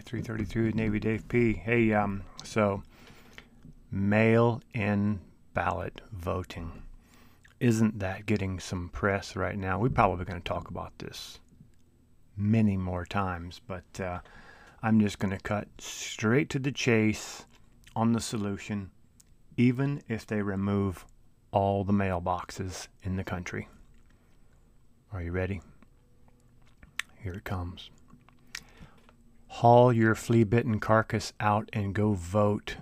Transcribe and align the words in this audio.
right, 0.00 0.06
333 0.06 0.66
with 0.66 0.74
Navy 0.74 0.98
Dave 0.98 1.28
P. 1.28 1.52
Hey, 1.52 1.92
um, 1.92 2.22
so 2.42 2.82
mail 3.90 4.62
in 4.72 5.20
ballot 5.52 6.00
voting. 6.10 6.72
Isn't 7.58 7.98
that 7.98 8.24
getting 8.24 8.60
some 8.60 8.88
press 8.88 9.36
right 9.36 9.58
now? 9.58 9.78
We're 9.78 9.90
probably 9.90 10.24
going 10.24 10.40
to 10.40 10.48
talk 10.48 10.70
about 10.70 10.98
this 10.98 11.38
many 12.34 12.78
more 12.78 13.04
times, 13.04 13.60
but 13.66 14.00
uh, 14.00 14.20
I'm 14.82 15.00
just 15.00 15.18
going 15.18 15.36
to 15.36 15.42
cut 15.42 15.68
straight 15.78 16.48
to 16.50 16.58
the 16.58 16.72
chase 16.72 17.44
on 17.94 18.14
the 18.14 18.20
solution, 18.20 18.90
even 19.58 20.02
if 20.08 20.26
they 20.26 20.40
remove 20.40 21.04
all 21.52 21.84
the 21.84 21.92
mailboxes 21.92 22.88
in 23.02 23.16
the 23.16 23.24
country. 23.24 23.68
Are 25.12 25.20
you 25.20 25.32
ready? 25.32 25.60
Here 27.22 27.34
it 27.34 27.44
comes. 27.44 27.90
Haul 29.54 29.92
your 29.92 30.14
flea 30.14 30.44
bitten 30.44 30.78
carcass 30.78 31.32
out 31.40 31.68
and 31.72 31.94
go 31.94 32.12
vote. 32.14 32.76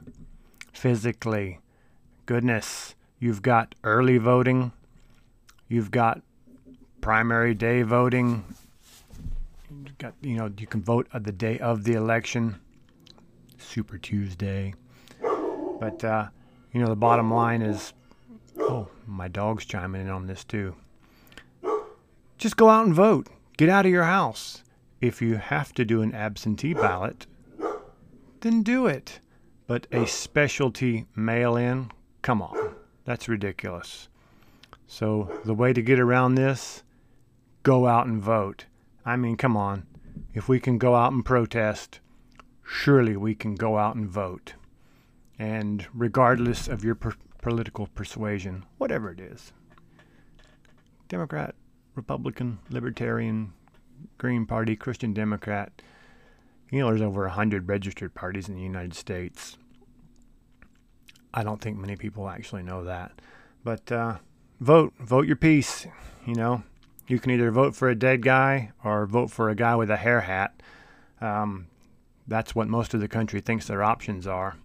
Physically. 0.73 1.61
Goodness, 2.27 2.95
you've 3.19 3.41
got 3.41 3.75
early 3.83 4.19
voting, 4.19 4.73
you've 5.67 5.91
got 5.91 6.21
primary 7.01 7.55
day 7.55 7.81
voting, 7.83 8.45
you've 9.71 9.97
got, 9.97 10.13
you 10.21 10.37
know, 10.37 10.53
you 10.59 10.67
can 10.67 10.83
vote 10.83 11.09
the 11.13 11.33
day 11.33 11.59
of 11.59 11.85
the 11.85 11.95
election, 11.95 12.61
Super 13.57 13.97
Tuesday. 13.97 14.75
But, 15.81 16.05
uh, 16.05 16.29
you 16.73 16.83
know, 16.83 16.89
the 16.89 16.97
bottom 16.97 17.33
line 17.33 17.63
is 17.63 17.95
oh, 18.61 18.89
my 19.07 19.29
dog's 19.29 19.65
chiming 19.65 20.03
in 20.03 20.11
on 20.11 20.27
this 20.27 20.45
too. 20.45 20.77
Just 22.37 22.57
go 22.57 22.69
out 22.69 22.85
and 22.85 22.95
vote. 22.95 23.27
Get 23.57 23.69
out 23.71 23.87
of 23.87 23.91
your 23.91 24.05
house. 24.05 24.63
If 25.01 25.23
you 25.23 25.37
have 25.37 25.73
to 25.75 25.85
do 25.85 26.03
an 26.03 26.15
absentee 26.15 26.75
ballot, 26.75 27.27
then 28.41 28.63
do 28.63 28.87
it. 28.87 29.21
But 29.67 29.87
a 29.93 30.07
specialty 30.07 31.07
mail 31.15 31.57
in, 31.57 31.91
come 32.23 32.43
on, 32.43 32.75
that's 33.05 33.29
ridiculous. 33.29 34.09
So 34.87 35.41
the 35.45 35.55
way 35.55 35.73
to 35.73 35.83
get 35.83 36.01
around 36.01 36.35
this, 36.35 36.83
go 37.63 37.87
out 37.87 38.07
and 38.07 38.23
vote. 38.23 38.65
I 39.05 39.17
mean, 39.17 39.37
come 39.37 39.57
on. 39.57 39.87
If 40.33 40.49
we 40.49 40.59
can 40.59 40.79
go 40.79 40.95
out 40.95 41.13
and 41.13 41.25
protest, 41.25 42.01
surely 42.65 43.17
we 43.17 43.35
can 43.35 43.55
go 43.55 43.79
out 43.79 43.95
and 43.95 44.09
vote. 44.09 44.55
And 45.39 45.87
regardless 45.95 46.67
of 46.67 46.85
your 46.85 46.95
per- 46.95 47.15
political 47.41 47.87
persuasion, 47.89 48.65
whatever 48.79 49.11
it 49.11 49.21
is 49.21 49.53
Democrat, 51.09 51.55
Republican, 51.95 52.59
Libertarian, 52.71 53.53
Green 54.19 54.47
Party, 54.47 54.77
Christian 54.77 55.13
Democrat. 55.13 55.83
You 56.71 56.81
know, 56.81 56.89
there's 56.89 57.03
over 57.03 57.23
100 57.23 57.69
registered 57.69 58.15
parties 58.15 58.49
in 58.49 58.55
the 58.55 58.61
United 58.61 58.95
States. 58.95 59.57
I 61.33 61.43
don't 61.43 61.61
think 61.61 61.79
many 61.79 61.97
people 61.97 62.29
actually 62.29 62.63
know 62.63 62.85
that. 62.85 63.13
But 63.65 63.91
uh, 63.93 64.17
vote. 64.61 64.95
Vote 64.99 65.27
your 65.27 65.37
piece. 65.37 65.87
You 66.27 66.35
know, 66.35 66.63
you 67.07 67.19
can 67.19 67.31
either 67.31 67.51
vote 67.51 67.75
for 67.75 67.89
a 67.89 67.95
dead 67.95 68.23
guy 68.23 68.73
or 68.85 69.07
vote 69.07 69.31
for 69.31 69.49
a 69.49 69.55
guy 69.55 69.75
with 69.77 69.91
a 69.91 69.97
hair 69.97 70.23
hat. 70.23 70.63
Um, 71.21 71.67
that's 72.27 72.55
what 72.55 72.69
most 72.69 72.95
of 72.95 73.01
the 73.01 73.09
country 73.09 73.41
thinks 73.41 73.67
their 73.67 73.83
options 73.83 74.27
are. 74.27 74.57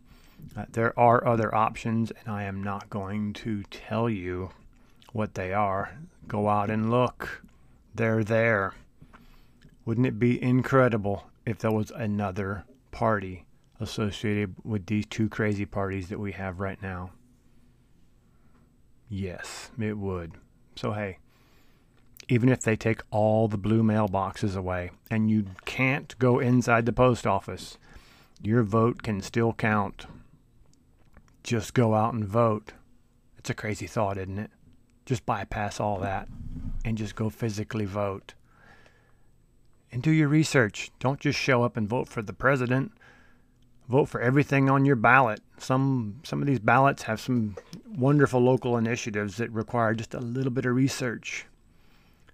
Uh, 0.55 0.65
there 0.71 0.97
are 0.99 1.25
other 1.25 1.53
options, 1.55 2.11
and 2.11 2.27
I 2.27 2.43
am 2.43 2.61
not 2.61 2.89
going 2.89 3.33
to 3.33 3.63
tell 3.63 4.09
you 4.09 4.49
what 5.13 5.35
they 5.35 5.53
are. 5.53 5.97
Go 6.27 6.49
out 6.49 6.69
and 6.69 6.91
look. 6.91 7.43
They're 7.95 8.23
there. 8.23 8.73
Wouldn't 9.85 10.07
it 10.07 10.19
be 10.19 10.41
incredible 10.41 11.25
if 11.45 11.59
there 11.59 11.71
was 11.71 11.91
another 11.91 12.65
party 12.91 13.45
associated 13.79 14.55
with 14.63 14.85
these 14.85 15.05
two 15.05 15.27
crazy 15.27 15.65
parties 15.65 16.09
that 16.09 16.19
we 16.19 16.31
have 16.33 16.59
right 16.59 16.81
now? 16.81 17.11
Yes, 19.09 19.71
it 19.77 19.97
would. 19.97 20.33
So, 20.75 20.93
hey, 20.93 21.17
even 22.29 22.49
if 22.49 22.61
they 22.61 22.75
take 22.75 23.01
all 23.11 23.47
the 23.47 23.57
blue 23.57 23.83
mailboxes 23.83 24.55
away 24.55 24.91
and 25.11 25.29
you 25.29 25.45
can't 25.65 26.17
go 26.17 26.39
inside 26.39 26.85
the 26.85 26.93
post 26.93 27.27
office, 27.27 27.77
your 28.41 28.63
vote 28.63 29.03
can 29.03 29.21
still 29.21 29.53
count. 29.53 30.05
Just 31.43 31.73
go 31.73 31.93
out 31.93 32.13
and 32.13 32.25
vote. 32.25 32.71
It's 33.37 33.49
a 33.49 33.53
crazy 33.53 33.87
thought, 33.87 34.17
isn't 34.17 34.39
it? 34.39 34.51
Just 35.05 35.25
bypass 35.25 35.81
all 35.81 35.99
that 35.99 36.29
and 36.85 36.97
just 36.97 37.15
go 37.15 37.29
physically 37.29 37.85
vote 37.85 38.33
and 39.93 40.01
do 40.01 40.09
your 40.09 40.27
research. 40.27 40.89
Don't 40.99 41.19
just 41.19 41.37
show 41.37 41.61
up 41.63 41.77
and 41.77 41.87
vote 41.87 42.09
for 42.09 42.23
the 42.23 42.33
president. 42.33 42.91
Vote 43.87 44.05
for 44.05 44.19
everything 44.19 44.67
on 44.67 44.85
your 44.85 44.95
ballot. 44.95 45.39
Some 45.59 46.19
some 46.23 46.41
of 46.41 46.47
these 46.47 46.59
ballots 46.59 47.03
have 47.03 47.21
some 47.21 47.55
wonderful 47.87 48.41
local 48.41 48.75
initiatives 48.75 49.37
that 49.37 49.51
require 49.51 49.93
just 49.93 50.15
a 50.15 50.19
little 50.19 50.51
bit 50.51 50.65
of 50.65 50.75
research. 50.75 51.45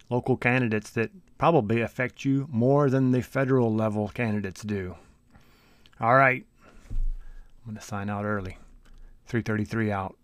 Local 0.10 0.38
candidates 0.38 0.90
that 0.92 1.12
probably 1.38 1.82
affect 1.82 2.24
you 2.24 2.48
more 2.50 2.90
than 2.90 3.12
the 3.12 3.22
federal 3.22 3.74
level 3.74 4.08
candidates 4.08 4.64
do. 4.64 4.96
All 6.00 6.16
right. 6.16 6.46
I'm 6.90 7.74
going 7.74 7.76
to 7.76 7.82
sign 7.82 8.10
out 8.10 8.24
early. 8.24 8.58
333 9.28 9.92
out. 9.92 10.16